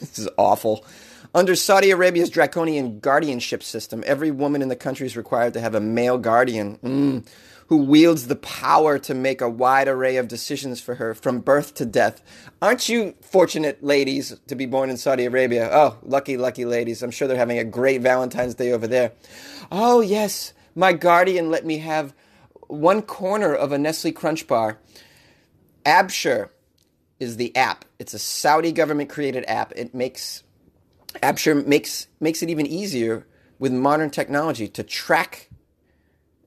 this 0.00 0.18
is 0.18 0.28
awful. 0.36 0.84
Under 1.34 1.54
Saudi 1.54 1.90
Arabia's 1.90 2.30
draconian 2.30 2.98
guardianship 3.00 3.62
system, 3.62 4.02
every 4.06 4.30
woman 4.30 4.62
in 4.62 4.68
the 4.68 4.76
country 4.76 5.06
is 5.06 5.16
required 5.16 5.54
to 5.54 5.60
have 5.60 5.74
a 5.74 5.80
male 5.80 6.18
guardian. 6.18 6.78
Mm 6.78 7.26
who 7.70 7.76
wields 7.76 8.26
the 8.26 8.36
power 8.36 8.98
to 8.98 9.14
make 9.14 9.40
a 9.40 9.48
wide 9.48 9.86
array 9.86 10.16
of 10.16 10.26
decisions 10.26 10.80
for 10.80 10.96
her 10.96 11.14
from 11.14 11.38
birth 11.38 11.72
to 11.72 11.86
death. 11.86 12.20
Aren't 12.60 12.88
you 12.88 13.14
fortunate 13.22 13.80
ladies 13.80 14.36
to 14.48 14.56
be 14.56 14.66
born 14.66 14.90
in 14.90 14.96
Saudi 14.96 15.24
Arabia? 15.24 15.70
Oh, 15.72 15.96
lucky, 16.02 16.36
lucky 16.36 16.64
ladies. 16.64 17.00
I'm 17.00 17.12
sure 17.12 17.28
they're 17.28 17.36
having 17.36 17.60
a 17.60 17.64
great 17.64 18.00
Valentine's 18.00 18.56
Day 18.56 18.72
over 18.72 18.88
there. 18.88 19.12
Oh, 19.70 20.00
yes, 20.00 20.52
my 20.74 20.92
guardian 20.92 21.48
let 21.48 21.64
me 21.64 21.78
have 21.78 22.12
one 22.66 23.02
corner 23.02 23.54
of 23.54 23.70
a 23.70 23.78
Nestle 23.78 24.10
Crunch 24.10 24.48
bar. 24.48 24.78
Absher 25.86 26.48
is 27.20 27.36
the 27.36 27.54
app. 27.54 27.84
It's 28.00 28.14
a 28.14 28.18
Saudi 28.18 28.72
government 28.72 29.10
created 29.10 29.44
app. 29.46 29.72
It 29.76 29.94
makes 29.94 30.42
Absher 31.22 31.66
makes 31.66 32.06
makes 32.20 32.42
it 32.42 32.50
even 32.50 32.66
easier 32.66 33.26
with 33.58 33.72
modern 33.72 34.10
technology 34.10 34.68
to 34.68 34.82
track 34.82 35.50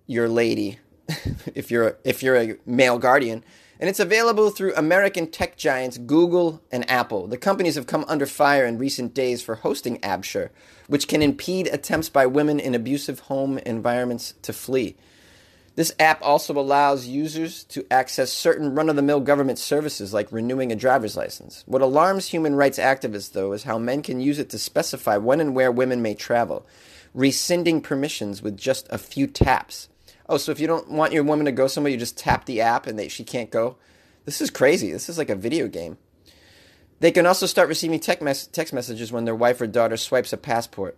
your 0.08 0.28
lady 0.28 0.80
if 1.56 1.72
you're 1.72 1.98
if 2.04 2.24
you're 2.24 2.36
a 2.36 2.56
male 2.66 2.98
guardian, 2.98 3.44
and 3.80 3.90
it's 3.90 4.00
available 4.00 4.50
through 4.50 4.74
American 4.76 5.28
tech 5.28 5.58
giants 5.58 5.98
Google 5.98 6.62
and 6.72 6.90
Apple. 6.90 7.28
The 7.28 7.38
companies 7.38 7.76
have 7.76 7.88
come 7.88 8.06
under 8.08 8.26
fire 8.26 8.66
in 8.66 8.78
recent 8.78 9.14
days 9.14 9.42
for 9.42 9.56
hosting 9.56 10.00
Absher, 10.00 10.50
which 10.88 11.08
can 11.08 11.22
impede 11.22 11.68
attempts 11.68 12.10
by 12.10 12.26
women 12.26 12.60
in 12.60 12.76
abusive 12.76 13.22
home 13.22 13.58
environments 13.60 14.34
to 14.44 14.54
flee. 14.54 14.96
This 15.76 15.94
app 15.98 16.22
also 16.22 16.58
allows 16.58 17.08
users 17.08 17.64
to 17.66 17.86
access 17.90 18.32
certain 18.32 18.76
run 18.76 18.90
of 18.90 18.96
the 18.96 19.02
mill 19.02 19.20
government 19.20 19.58
services 19.58 20.14
like 20.14 20.32
renewing 20.32 20.72
a 20.72 20.76
driver's 20.76 21.18
license. 21.18 21.64
What 21.66 21.82
alarms 21.82 22.28
human 22.28 22.56
rights 22.56 22.78
activists, 22.78 23.32
though, 23.32 23.54
is 23.54 23.64
how 23.64 23.80
men 23.80 24.04
can 24.04 24.20
use 24.20 24.38
it 24.38 24.50
to 24.52 24.60
specify 24.60 25.18
when 25.18 25.40
and 25.42 25.56
where 25.56 25.72
women 25.72 26.04
may 26.04 26.14
travel, 26.14 26.68
rescinding 27.16 27.82
permissions 27.82 28.44
with 28.44 28.56
just 28.56 28.88
a 28.92 29.00
few 29.00 29.26
taps. 29.26 29.90
Oh, 30.30 30.38
so 30.38 30.52
if 30.52 30.60
you 30.60 30.68
don't 30.68 30.92
want 30.92 31.12
your 31.12 31.24
woman 31.24 31.46
to 31.46 31.52
go 31.52 31.68
somewhere, 31.68 31.92
you 31.92 31.98
just 31.98 32.18
tap 32.18 32.46
the 32.46 32.62
app 32.62 32.86
and 32.86 32.98
they, 32.98 33.08
she 33.08 33.24
can't 33.24 33.50
go. 33.50 33.78
This 34.26 34.42
is 34.42 34.52
crazy. 34.52 34.92
This 34.92 35.10
is 35.10 35.18
like 35.18 35.30
a 35.30 35.36
video 35.36 35.68
game. 35.68 35.98
They 37.00 37.12
can 37.12 37.26
also 37.26 37.48
start 37.48 37.68
receiving 37.68 38.02
mes- 38.22 38.48
text 38.48 38.74
messages 38.74 39.12
when 39.12 39.26
their 39.26 39.36
wife 39.36 39.60
or 39.60 39.68
daughter 39.68 39.98
swipes 39.98 40.32
a 40.32 40.38
passport. 40.38 40.98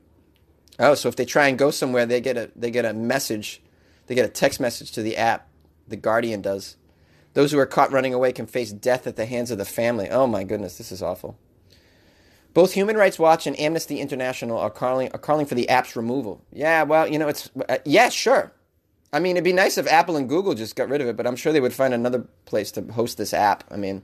Oh, 0.78 0.94
so 0.94 1.10
if 1.10 1.16
they 1.16 1.26
try 1.26 1.48
and 1.48 1.58
go 1.58 1.72
somewhere, 1.72 2.06
they 2.06 2.22
get 2.22 2.38
a 2.38 2.52
they 2.56 2.70
get 2.70 2.86
a 2.86 2.94
message, 2.94 3.62
they 4.08 4.16
get 4.16 4.26
a 4.26 4.30
text 4.30 4.60
message 4.60 4.92
to 4.92 5.02
the 5.02 5.18
app. 5.18 5.48
The 5.88 5.96
Guardian 5.96 6.42
does. 6.42 6.78
Those 7.34 7.52
who 7.52 7.60
are 7.60 7.66
caught 7.66 7.92
running 7.92 8.14
away 8.14 8.32
can 8.32 8.48
face 8.48 8.72
death 8.72 9.06
at 9.08 9.18
the 9.18 9.26
hands 9.26 9.52
of 9.52 9.58
the 9.58 9.66
family. 9.66 10.10
Oh 10.10 10.26
my 10.26 10.44
goodness, 10.44 10.78
this 10.78 10.92
is 10.92 11.02
awful. 11.02 11.38
Both 12.54 12.72
Human 12.72 12.96
Rights 12.96 13.20
Watch 13.20 13.46
and 13.46 13.60
Amnesty 13.60 14.00
International 14.00 14.58
are 14.58 14.70
calling 14.70 15.12
are 15.12 15.20
calling 15.20 15.46
for 15.46 15.56
the 15.56 15.68
app's 15.68 15.98
removal. 15.98 16.42
Yeah, 16.54 16.84
well, 16.84 17.06
you 17.06 17.20
know, 17.20 17.28
it's 17.28 17.50
uh, 17.68 17.78
yeah, 17.84 18.08
sure. 18.08 18.54
I 19.12 19.20
mean, 19.20 19.36
it'd 19.36 19.44
be 19.44 19.54
nice 19.54 19.78
if 19.78 19.92
Apple 19.92 20.16
and 20.16 20.30
Google 20.30 20.54
just 20.56 20.76
got 20.76 20.88
rid 20.88 21.02
of 21.02 21.08
it, 21.08 21.18
but 21.18 21.28
I'm 21.28 21.36
sure 21.36 21.52
they 21.52 21.60
would 21.60 21.74
find 21.74 21.94
another 21.94 22.26
place 22.46 22.72
to 22.72 22.82
host 22.94 23.18
this 23.18 23.34
app. 23.34 23.66
I 23.70 23.76
mean, 23.76 24.04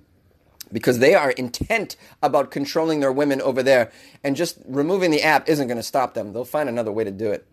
because 0.74 1.00
they 1.00 1.15
are 1.15 1.31
intent 1.31 1.96
about 2.22 2.51
controlling 2.51 3.00
their 3.00 3.12
women 3.12 3.41
over 3.41 3.63
there, 3.63 3.89
and 4.24 4.36
just 4.36 4.58
removing 4.65 5.12
the 5.12 5.24
app 5.24 5.48
isn't 5.48 5.67
going 5.67 5.77
to 5.77 5.84
stop 5.84 6.13
them. 6.13 6.34
They'll 6.34 6.43
find 6.43 6.67
another 6.67 6.91
way 6.91 7.05
to 7.05 7.12
do 7.12 7.31
it. 7.31 7.48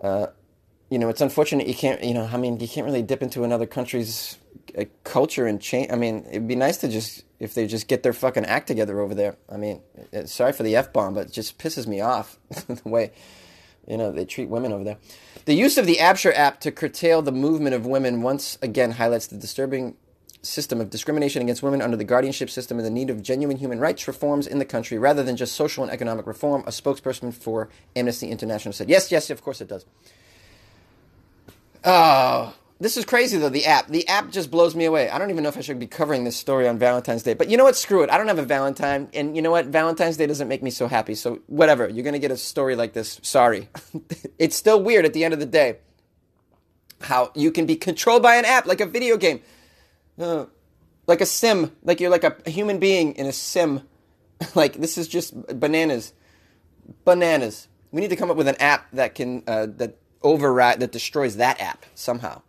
Uh, 0.00 0.28
you 0.92 0.98
know, 0.98 1.08
it's 1.08 1.22
unfortunate 1.22 1.66
you 1.66 1.74
can't. 1.74 2.04
You 2.04 2.12
know, 2.12 2.28
I 2.30 2.36
mean, 2.36 2.60
you 2.60 2.68
can't 2.68 2.84
really 2.84 3.00
dip 3.00 3.22
into 3.22 3.44
another 3.44 3.64
country's 3.64 4.36
uh, 4.78 4.84
culture 5.04 5.46
and 5.46 5.58
change. 5.58 5.90
I 5.90 5.96
mean, 5.96 6.26
it'd 6.28 6.46
be 6.46 6.54
nice 6.54 6.76
to 6.78 6.88
just 6.88 7.24
if 7.40 7.54
they 7.54 7.66
just 7.66 7.88
get 7.88 8.02
their 8.02 8.12
fucking 8.12 8.44
act 8.44 8.66
together 8.66 9.00
over 9.00 9.14
there. 9.14 9.38
I 9.48 9.56
mean, 9.56 9.80
sorry 10.26 10.52
for 10.52 10.64
the 10.64 10.76
f 10.76 10.92
bomb, 10.92 11.14
but 11.14 11.28
it 11.28 11.32
just 11.32 11.56
pisses 11.56 11.86
me 11.86 12.02
off 12.02 12.38
the 12.50 12.86
way 12.86 13.10
you 13.88 13.96
know 13.96 14.12
they 14.12 14.26
treat 14.26 14.50
women 14.50 14.70
over 14.70 14.84
there. 14.84 14.98
The 15.46 15.54
use 15.54 15.78
of 15.78 15.86
the 15.86 15.96
Absher 15.96 16.36
app 16.36 16.60
to 16.60 16.70
curtail 16.70 17.22
the 17.22 17.32
movement 17.32 17.74
of 17.74 17.86
women 17.86 18.20
once 18.20 18.58
again 18.60 18.90
highlights 18.90 19.28
the 19.28 19.38
disturbing 19.38 19.96
system 20.42 20.78
of 20.78 20.90
discrimination 20.90 21.40
against 21.40 21.62
women 21.62 21.80
under 21.80 21.96
the 21.96 22.04
guardianship 22.04 22.50
system 22.50 22.76
and 22.76 22.84
the 22.84 22.90
need 22.90 23.08
of 23.08 23.22
genuine 23.22 23.56
human 23.56 23.80
rights 23.80 24.06
reforms 24.06 24.46
in 24.46 24.58
the 24.58 24.64
country 24.66 24.98
rather 24.98 25.22
than 25.22 25.36
just 25.36 25.54
social 25.54 25.84
and 25.84 25.92
economic 25.92 26.26
reform, 26.26 26.62
a 26.66 26.70
spokesperson 26.70 27.32
for 27.32 27.70
Amnesty 27.96 28.28
International 28.28 28.74
said. 28.74 28.90
Yes, 28.90 29.10
yes, 29.10 29.30
of 29.30 29.40
course 29.40 29.62
it 29.62 29.68
does. 29.68 29.86
Oh, 31.84 32.54
this 32.80 32.96
is 32.96 33.04
crazy 33.04 33.38
though. 33.38 33.48
The 33.48 33.66
app, 33.66 33.88
the 33.88 34.06
app 34.08 34.30
just 34.30 34.50
blows 34.50 34.74
me 34.74 34.84
away. 34.84 35.08
I 35.08 35.18
don't 35.18 35.30
even 35.30 35.42
know 35.42 35.48
if 35.48 35.56
I 35.56 35.60
should 35.60 35.78
be 35.78 35.86
covering 35.86 36.24
this 36.24 36.36
story 36.36 36.68
on 36.68 36.78
Valentine's 36.78 37.22
Day, 37.22 37.34
but 37.34 37.48
you 37.48 37.56
know 37.56 37.64
what? 37.64 37.76
Screw 37.76 38.02
it. 38.02 38.10
I 38.10 38.18
don't 38.18 38.28
have 38.28 38.38
a 38.38 38.44
Valentine, 38.44 39.08
and 39.14 39.36
you 39.36 39.42
know 39.42 39.50
what? 39.50 39.66
Valentine's 39.66 40.16
Day 40.16 40.26
doesn't 40.26 40.48
make 40.48 40.62
me 40.62 40.70
so 40.70 40.88
happy. 40.88 41.14
So 41.14 41.40
whatever. 41.46 41.88
You're 41.88 42.04
gonna 42.04 42.18
get 42.18 42.30
a 42.30 42.36
story 42.36 42.76
like 42.76 42.92
this. 42.92 43.20
Sorry. 43.22 43.68
it's 44.38 44.56
still 44.56 44.82
weird 44.82 45.04
at 45.04 45.12
the 45.12 45.24
end 45.24 45.34
of 45.34 45.40
the 45.40 45.46
day 45.46 45.78
how 47.04 47.32
you 47.34 47.50
can 47.50 47.66
be 47.66 47.76
controlled 47.76 48.22
by 48.22 48.36
an 48.36 48.44
app 48.44 48.66
like 48.66 48.80
a 48.80 48.86
video 48.86 49.16
game, 49.16 49.40
uh, 50.18 50.46
like 51.06 51.20
a 51.20 51.26
sim, 51.26 51.72
like 51.82 52.00
you're 52.00 52.10
like 52.10 52.24
a, 52.24 52.36
human 52.50 52.78
being 52.78 53.14
in 53.14 53.26
a 53.26 53.32
sim. 53.32 53.82
like 54.54 54.74
this 54.74 54.98
is 54.98 55.08
just 55.08 55.34
bananas, 55.60 56.12
bananas. 57.04 57.68
We 57.90 58.00
need 58.00 58.10
to 58.10 58.16
come 58.16 58.30
up 58.30 58.36
with 58.36 58.48
an 58.48 58.56
app 58.56 58.90
that 58.92 59.14
can 59.14 59.44
uh, 59.46 59.66
that 59.76 59.98
override 60.22 60.80
that 60.80 60.92
destroys 60.92 61.36
that 61.36 61.60
app 61.60 61.84
somehow. 61.94 62.42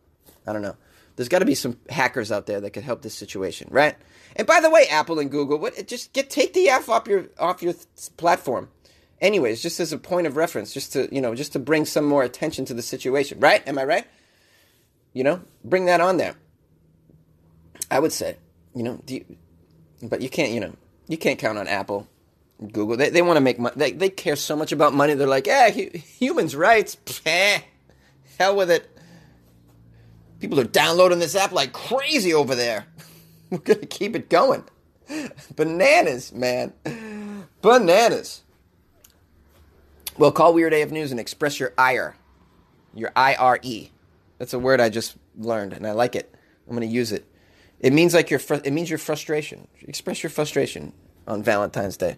I 0.45 0.53
don't 0.53 0.61
know. 0.61 0.75
There's 1.15 1.29
got 1.29 1.39
to 1.39 1.45
be 1.45 1.55
some 1.55 1.77
hackers 1.89 2.31
out 2.31 2.47
there 2.47 2.59
that 2.61 2.71
could 2.71 2.83
help 2.83 3.01
this 3.01 3.13
situation, 3.13 3.67
right? 3.71 3.95
And 4.35 4.47
by 4.47 4.59
the 4.59 4.69
way, 4.69 4.87
Apple 4.89 5.19
and 5.19 5.29
Google, 5.29 5.59
what 5.59 5.87
just 5.87 6.13
get 6.13 6.29
take 6.29 6.53
the 6.53 6.69
F 6.69 6.89
off 6.89 7.07
your 7.07 7.27
off 7.39 7.61
your 7.61 7.73
platform. 8.17 8.69
Anyways, 9.21 9.61
just 9.61 9.79
as 9.79 9.93
a 9.93 9.97
point 9.97 10.27
of 10.27 10.35
reference, 10.35 10.73
just 10.73 10.93
to 10.93 11.07
you 11.13 11.21
know, 11.21 11.35
just 11.35 11.53
to 11.53 11.59
bring 11.59 11.85
some 11.85 12.05
more 12.05 12.23
attention 12.23 12.65
to 12.65 12.73
the 12.73 12.81
situation, 12.81 13.39
right? 13.39 13.65
Am 13.67 13.77
I 13.77 13.85
right? 13.85 14.07
You 15.13 15.23
know, 15.23 15.41
bring 15.63 15.85
that 15.85 16.01
on 16.01 16.17
there. 16.17 16.35
I 17.91 17.99
would 17.99 18.11
say, 18.11 18.37
you 18.73 18.81
know, 18.81 18.99
you, 19.07 19.23
but 20.01 20.21
you 20.21 20.29
can't, 20.29 20.51
you 20.51 20.59
know, 20.59 20.73
you 21.07 21.17
can't 21.17 21.37
count 21.37 21.59
on 21.59 21.67
Apple, 21.67 22.07
Google. 22.71 22.97
They 22.97 23.09
they 23.09 23.21
want 23.21 23.37
to 23.37 23.41
make 23.41 23.59
money. 23.59 23.75
They 23.77 23.91
they 23.91 24.09
care 24.09 24.35
so 24.35 24.55
much 24.55 24.71
about 24.71 24.93
money. 24.93 25.13
They're 25.13 25.27
like, 25.27 25.47
yeah, 25.47 25.69
humans' 25.69 26.55
rights. 26.55 26.97
hell 28.39 28.55
with 28.55 28.71
it. 28.71 28.89
People 30.39 30.59
are 30.59 30.65
downloading 30.65 31.19
this 31.19 31.35
app 31.35 31.51
like 31.51 31.71
crazy 31.73 32.33
over 32.33 32.55
there. 32.55 32.85
We're 33.49 33.59
going 33.59 33.79
to 33.79 33.85
keep 33.85 34.15
it 34.15 34.29
going. 34.29 34.63
Bananas, 35.55 36.33
man. 36.33 36.73
Bananas. 37.61 38.41
Well, 40.17 40.31
call 40.31 40.53
Weird 40.53 40.73
AF 40.73 40.91
News 40.91 41.11
and 41.11 41.19
express 41.19 41.59
your 41.59 41.73
ire. 41.77 42.15
Your 42.93 43.11
I 43.15 43.35
R 43.35 43.59
E. 43.61 43.89
That's 44.37 44.53
a 44.53 44.59
word 44.59 44.81
I 44.81 44.89
just 44.89 45.15
learned 45.37 45.73
and 45.73 45.87
I 45.87 45.91
like 45.91 46.15
it. 46.15 46.33
I'm 46.67 46.75
going 46.75 46.87
to 46.87 46.93
use 46.93 47.11
it. 47.11 47.25
It 47.79 47.93
means 47.93 48.13
like 48.13 48.29
your 48.29 48.39
fr- 48.39 48.55
it 48.63 48.71
means 48.71 48.89
your 48.89 48.99
frustration. 48.99 49.67
Express 49.81 50.23
your 50.23 50.29
frustration 50.29 50.93
on 51.27 51.43
Valentine's 51.43 51.97
Day. 51.97 52.17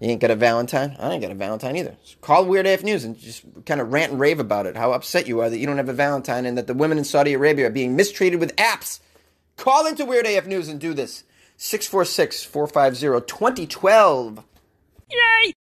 You 0.00 0.10
ain't 0.10 0.20
got 0.20 0.30
a 0.30 0.36
Valentine? 0.36 0.94
I 0.98 1.12
ain't 1.12 1.22
got 1.22 1.30
a 1.30 1.34
Valentine 1.34 1.76
either. 1.76 1.96
So 2.04 2.16
call 2.20 2.44
Weird 2.44 2.66
AF 2.66 2.82
News 2.82 3.04
and 3.04 3.18
just 3.18 3.44
kind 3.64 3.80
of 3.80 3.92
rant 3.92 4.12
and 4.12 4.20
rave 4.20 4.38
about 4.38 4.66
it. 4.66 4.76
How 4.76 4.92
upset 4.92 5.26
you 5.26 5.40
are 5.40 5.48
that 5.48 5.58
you 5.58 5.66
don't 5.66 5.78
have 5.78 5.88
a 5.88 5.94
Valentine 5.94 6.44
and 6.44 6.58
that 6.58 6.66
the 6.66 6.74
women 6.74 6.98
in 6.98 7.04
Saudi 7.04 7.32
Arabia 7.32 7.68
are 7.68 7.70
being 7.70 7.96
mistreated 7.96 8.38
with 8.38 8.54
apps. 8.56 9.00
Call 9.56 9.86
into 9.86 10.04
Weird 10.04 10.26
AF 10.26 10.46
News 10.46 10.68
and 10.68 10.78
do 10.78 10.92
this. 10.92 11.24
646 11.56 12.44
450 12.44 13.26
2012. 13.26 14.44
Yay! 15.10 15.52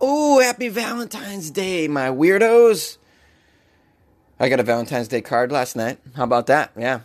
Oh, 0.00 0.40
happy 0.40 0.68
Valentine's 0.68 1.50
Day, 1.50 1.88
my 1.88 2.08
weirdos. 2.08 2.98
I 4.38 4.48
got 4.48 4.60
a 4.60 4.64
Valentine's 4.64 5.08
Day 5.08 5.20
card 5.22 5.50
last 5.50 5.74
night. 5.74 5.98
How 6.14 6.24
about 6.24 6.46
that? 6.46 6.72
Yeah. 6.76 7.00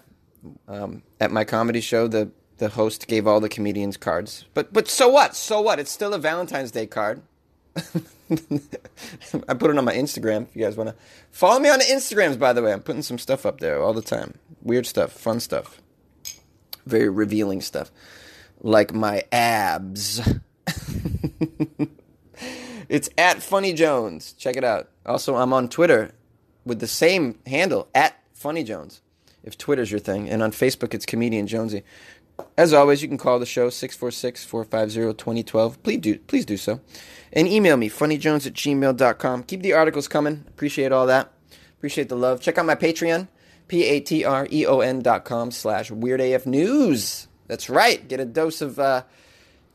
Um, 0.67 1.01
at 1.19 1.31
my 1.31 1.43
comedy 1.43 1.81
show, 1.81 2.07
the 2.07 2.31
the 2.59 2.69
host 2.69 3.07
gave 3.07 3.25
all 3.25 3.39
the 3.39 3.49
comedians 3.49 3.97
cards. 3.97 4.45
But 4.53 4.71
but 4.71 4.87
so 4.87 5.09
what? 5.09 5.35
So 5.35 5.59
what? 5.61 5.79
It's 5.79 5.91
still 5.91 6.13
a 6.13 6.19
Valentine's 6.19 6.71
Day 6.71 6.85
card. 6.85 7.21
I 7.75 9.53
put 9.55 9.71
it 9.71 9.77
on 9.77 9.85
my 9.85 9.93
Instagram 9.93 10.43
if 10.43 10.55
you 10.55 10.63
guys 10.63 10.77
want 10.77 10.89
to 10.89 10.95
follow 11.31 11.59
me 11.59 11.69
on 11.69 11.79
the 11.79 11.85
Instagrams. 11.85 12.37
By 12.37 12.53
the 12.53 12.61
way, 12.61 12.71
I'm 12.71 12.81
putting 12.81 13.01
some 13.01 13.17
stuff 13.17 13.45
up 13.45 13.59
there 13.59 13.81
all 13.81 13.93
the 13.93 14.01
time. 14.01 14.35
Weird 14.61 14.85
stuff, 14.85 15.11
fun 15.11 15.39
stuff, 15.39 15.81
very 16.85 17.09
revealing 17.09 17.61
stuff, 17.61 17.91
like 18.61 18.93
my 18.93 19.23
abs. 19.31 20.21
it's 22.89 23.09
at 23.17 23.41
Funny 23.41 23.73
Jones. 23.73 24.33
Check 24.33 24.57
it 24.57 24.63
out. 24.63 24.89
Also, 25.05 25.35
I'm 25.35 25.53
on 25.53 25.69
Twitter 25.69 26.11
with 26.65 26.79
the 26.79 26.87
same 26.87 27.39
handle 27.47 27.87
at 27.95 28.21
Funny 28.33 28.63
Jones. 28.63 29.01
If 29.43 29.57
Twitter's 29.57 29.89
your 29.89 30.01
thing, 30.01 30.29
and 30.29 30.43
on 30.43 30.51
Facebook 30.51 30.93
it's 30.93 31.05
Comedian 31.05 31.47
Jonesy. 31.47 31.83
As 32.57 32.73
always, 32.73 33.01
you 33.01 33.07
can 33.07 33.17
call 33.17 33.39
the 33.39 33.45
show 33.45 33.69
646 33.69 34.45
450 34.45 35.13
2012. 35.13 35.83
Please 35.83 35.97
do, 35.97 36.19
please 36.19 36.45
do 36.45 36.57
so. 36.57 36.81
And 37.31 37.47
email 37.47 37.77
me, 37.77 37.89
funnyjones 37.89 38.47
at 38.47 38.53
gmail.com. 38.53 39.43
Keep 39.43 39.61
the 39.61 39.73
articles 39.73 40.07
coming. 40.07 40.45
Appreciate 40.47 40.91
all 40.91 41.05
that. 41.07 41.31
Appreciate 41.77 42.09
the 42.09 42.15
love. 42.15 42.41
Check 42.41 42.57
out 42.57 42.65
my 42.65 42.75
Patreon, 42.75 43.27
P 43.67 43.85
A 43.85 43.99
T 43.99 44.25
R 44.25 44.47
E 44.51 44.65
O 44.65 44.79
N 44.79 44.99
dot 44.99 45.25
com 45.25 45.51
slash 45.51 45.91
Weird 45.91 46.21
AF 46.21 46.45
News. 46.45 47.27
That's 47.47 47.69
right. 47.69 48.05
Get 48.07 48.19
a 48.19 48.25
dose 48.25 48.61
of, 48.61 48.79
uh, 48.79 49.03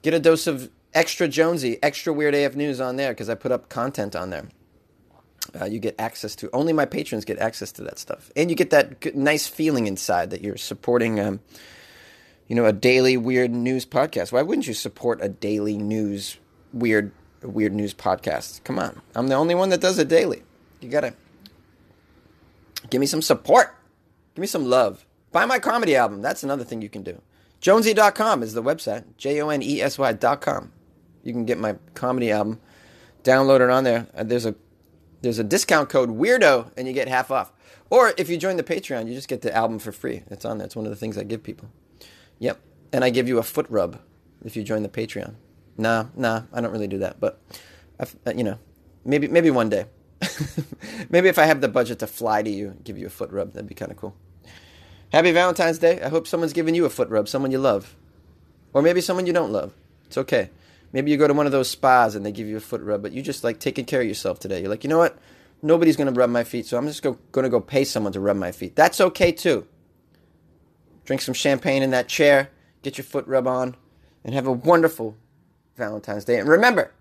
get 0.03 0.15
a 0.15 0.21
dose 0.21 0.47
of 0.47 0.71
extra 0.93 1.27
Jonesy, 1.29 1.79
extra 1.83 2.13
Weird 2.13 2.35
AF 2.35 2.55
News 2.55 2.81
on 2.81 2.97
there 2.97 3.13
because 3.13 3.31
I 3.31 3.35
put 3.35 3.53
up 3.53 3.69
content 3.69 4.15
on 4.15 4.31
there. 4.31 4.49
Uh, 5.61 5.67
you 5.67 5.79
get 5.79 5.95
access 5.99 6.35
to 6.37 6.51
only 6.53 6.73
my 6.73 6.85
patrons 6.85 7.25
get 7.25 7.39
access 7.39 7.71
to 7.73 7.83
that 7.83 7.99
stuff, 7.99 8.31
and 8.35 8.51
you 8.51 8.57
get 8.57 8.71
that 8.71 9.15
nice 9.15 9.47
feeling 9.47 9.87
inside 9.87 10.31
that 10.31 10.43
you're 10.43 10.57
supporting. 10.57 11.21
Um, 11.21 11.41
you 12.49 12.55
know, 12.55 12.67
a 12.67 12.73
daily 12.73 13.17
weird 13.17 13.51
news 13.51 13.87
podcast. 13.87 14.33
Why 14.33 14.43
wouldn't 14.43 14.67
you 14.67 14.75
support 14.75 15.21
a 15.23 15.29
daily 15.29 15.77
news 15.77 16.39
weird 16.73 17.13
weird 17.43 17.73
news 17.73 17.95
podcast? 17.95 18.63
Come 18.65 18.79
on. 18.79 19.01
I'm 19.15 19.29
the 19.29 19.35
only 19.35 19.55
one 19.55 19.71
that 19.71 19.81
does 19.81 19.99
it 19.99 20.09
daily. 20.09 20.43
You 20.81 20.89
got 20.89 21.01
to 21.01 21.15
give 22.91 23.01
me 23.01 23.07
some 23.07 23.23
support. 23.23 23.75
Give 24.35 24.43
me 24.43 24.47
some 24.47 24.67
love. 24.67 25.07
Buy 25.33 25.47
my 25.47 25.59
comedy 25.59 25.97
album. 25.97 26.23
That's 26.23 26.43
another 26.43 26.65
thing 26.65 26.83
you 26.83 26.89
can 26.89 27.03
do. 27.03 27.21
Jonesy.com 27.61 28.43
is 28.43 28.53
the 28.53 28.63
website. 28.63 29.05
J 29.17 29.41
O 29.41 29.49
N 29.49 29.63
E 29.63 29.81
S 29.81 29.99
Y.com. 29.99 30.73
You 31.23 31.33
can 31.33 31.47
get 31.47 31.59
my 31.59 31.77
comedy 31.95 32.31
album. 32.31 32.61
Download 33.23 33.61
it 33.61 33.71
on 33.71 33.85
there. 33.85 34.07
Uh, 34.15 34.23
there's 34.23 34.45
a 34.45 34.55
there's 35.23 35.39
a 35.39 35.45
discount 35.45 35.89
code 35.89 36.11
weirdo 36.11 36.71
and 36.77 36.87
you 36.87 36.93
get 36.93 37.09
half 37.09 37.31
off. 37.31 37.53
Or 37.89 38.13
if 38.19 38.29
you 38.29 38.37
join 38.37 38.57
the 38.59 38.63
Patreon, 38.63 39.09
you 39.09 39.15
just 39.15 39.29
get 39.29 39.41
the 39.41 39.55
album 39.55 39.79
for 39.79 39.93
free. 39.93 40.23
It's 40.31 40.45
on 40.45 40.59
there. 40.59 40.67
It's 40.67 40.77
one 40.77 40.85
of 40.85 40.91
the 40.91 40.97
things 40.97 41.17
I 41.17 41.23
give 41.23 41.43
people. 41.43 41.71
Yep. 42.39 42.61
And 42.93 43.05
I 43.05 43.11
give 43.11 43.29
you 43.29 43.39
a 43.39 43.43
foot 43.43 43.67
rub 43.69 44.01
if 44.45 44.57
you 44.57 44.63
join 44.63 44.83
the 44.83 44.89
Patreon. 44.89 45.35
Nah, 45.77 46.07
nah, 46.17 46.43
I 46.53 46.61
don't 46.61 46.71
really 46.71 46.87
do 46.87 46.99
that, 46.99 47.19
but 47.19 47.41
I've, 47.99 48.15
uh, 48.27 48.33
you 48.37 48.45
know, 48.45 48.59
maybe 49.05 49.27
maybe 49.29 49.51
one 49.51 49.69
day. 49.69 49.87
maybe 51.11 51.29
if 51.29 51.39
I 51.39 51.47
have 51.47 51.61
the 51.61 51.69
budget 51.69 51.99
to 51.99 52.07
fly 52.07 52.43
to 52.43 52.51
you, 52.51 52.69
and 52.69 52.85
give 52.85 52.97
you 52.97 53.07
a 53.07 53.11
foot 53.11 53.31
rub, 53.31 53.53
that'd 53.53 53.69
be 53.69 53.75
kind 53.75 53.91
of 53.91 53.97
cool. 53.97 54.15
Happy 55.13 55.33
Valentine's 55.33 55.79
Day. 55.79 56.01
I 56.01 56.09
hope 56.09 56.27
someone's 56.27 56.53
giving 56.53 56.75
you 56.75 56.85
a 56.85 56.91
foot 56.91 57.09
rub, 57.09 57.29
someone 57.29 57.51
you 57.51 57.59
love. 57.59 57.97
Or 58.73 58.83
maybe 58.83 59.01
someone 59.01 59.27
you 59.27 59.33
don't 59.33 59.53
love. 59.53 59.73
It's 60.07 60.19
okay. 60.19 60.51
Maybe 60.93 61.11
you 61.11 61.17
go 61.17 61.29
to 61.29 61.35
one 61.35 61.47
of 61.47 61.53
those 61.53 61.71
spas 61.71 62.15
and 62.15 62.25
they 62.25 62.33
give 62.33 62.49
you 62.49 62.57
a 62.57 62.61
foot 62.61 62.81
rub, 62.81 63.03
but 63.03 63.13
you 63.13 63.23
just 63.23 63.45
like 63.45 63.61
taking 63.61 63.85
care 63.85 64.01
of 64.01 64.07
yourself 64.07 64.39
today. 64.41 64.61
You're 64.61 64.71
like, 64.71 64.85
you 64.85 64.91
know 64.91 64.99
what? 64.99 65.19
Nobody's 65.63 65.97
to 65.97 66.05
rub 66.11 66.31
my 66.31 66.45
feet, 66.45 66.67
so 66.67 66.77
I'm 66.77 66.87
just 66.87 67.03
go, 67.03 67.19
going 67.33 67.45
to 67.45 67.49
go 67.49 67.61
pay 67.61 67.85
someone 67.85 68.13
to 68.13 68.21
rub 68.21 68.37
my 68.37 68.53
feet. 68.53 68.77
That's 68.77 69.01
okay 69.01 69.33
too. 69.33 69.67
Drink 71.05 71.23
some 71.23 71.35
champagne 71.35 71.83
in 71.83 71.91
that 71.91 72.09
chair, 72.09 72.51
get 72.83 72.99
your 72.99 73.05
foot 73.05 73.27
rub 73.27 73.47
on, 73.47 73.77
and 74.25 74.35
have 74.35 74.47
a 74.47 74.53
wonderful 74.53 75.17
Valentine's 75.77 76.25
Day. 76.25 76.39
And 76.39 76.49
remember, 76.49 76.93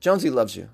Jonesy 0.00 0.30
loves 0.30 0.56
you. 0.56 0.68